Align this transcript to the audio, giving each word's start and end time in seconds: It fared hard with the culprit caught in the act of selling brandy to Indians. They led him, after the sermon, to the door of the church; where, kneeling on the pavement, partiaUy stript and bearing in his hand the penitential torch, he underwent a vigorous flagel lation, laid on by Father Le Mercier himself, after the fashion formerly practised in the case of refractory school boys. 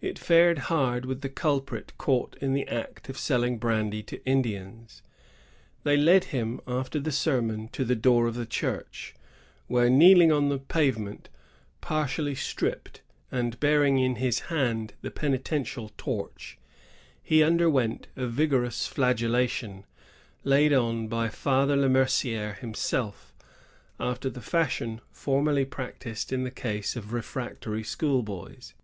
It 0.00 0.18
fared 0.18 0.58
hard 0.66 1.06
with 1.06 1.20
the 1.20 1.28
culprit 1.28 1.92
caught 1.96 2.36
in 2.40 2.54
the 2.54 2.66
act 2.66 3.08
of 3.08 3.16
selling 3.16 3.58
brandy 3.58 4.02
to 4.02 4.24
Indians. 4.26 5.00
They 5.84 5.96
led 5.96 6.24
him, 6.34 6.60
after 6.66 6.98
the 6.98 7.12
sermon, 7.12 7.68
to 7.68 7.84
the 7.84 7.94
door 7.94 8.26
of 8.26 8.34
the 8.34 8.46
church; 8.46 9.14
where, 9.68 9.88
kneeling 9.88 10.32
on 10.32 10.48
the 10.48 10.58
pavement, 10.58 11.28
partiaUy 11.80 12.36
stript 12.36 13.02
and 13.30 13.60
bearing 13.60 14.00
in 14.00 14.16
his 14.16 14.40
hand 14.50 14.94
the 15.02 15.10
penitential 15.12 15.92
torch, 15.96 16.58
he 17.22 17.40
underwent 17.40 18.08
a 18.16 18.26
vigorous 18.26 18.88
flagel 18.88 19.30
lation, 19.30 19.84
laid 20.42 20.72
on 20.72 21.06
by 21.06 21.28
Father 21.28 21.76
Le 21.76 21.88
Mercier 21.88 22.54
himself, 22.54 23.32
after 24.00 24.28
the 24.28 24.42
fashion 24.42 25.00
formerly 25.12 25.64
practised 25.64 26.32
in 26.32 26.42
the 26.42 26.50
case 26.50 26.96
of 26.96 27.12
refractory 27.12 27.84
school 27.84 28.24
boys. 28.24 28.74